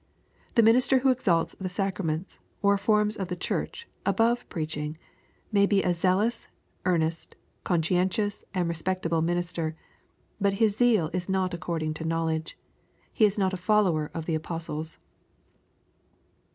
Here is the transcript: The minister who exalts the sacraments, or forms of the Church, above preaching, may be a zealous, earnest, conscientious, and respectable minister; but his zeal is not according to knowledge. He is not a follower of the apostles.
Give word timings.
The 0.55 0.63
minister 0.63 0.97
who 0.97 1.11
exalts 1.11 1.55
the 1.59 1.69
sacraments, 1.69 2.39
or 2.63 2.75
forms 2.75 3.15
of 3.15 3.27
the 3.27 3.35
Church, 3.35 3.87
above 4.03 4.49
preaching, 4.49 4.97
may 5.51 5.67
be 5.67 5.83
a 5.83 5.93
zealous, 5.93 6.47
earnest, 6.85 7.35
conscientious, 7.63 8.43
and 8.51 8.67
respectable 8.67 9.21
minister; 9.21 9.75
but 10.39 10.53
his 10.53 10.75
zeal 10.75 11.11
is 11.13 11.29
not 11.29 11.53
according 11.53 11.93
to 11.93 12.03
knowledge. 12.03 12.57
He 13.13 13.25
is 13.25 13.37
not 13.37 13.53
a 13.53 13.57
follower 13.57 14.09
of 14.15 14.25
the 14.25 14.33
apostles. 14.33 14.97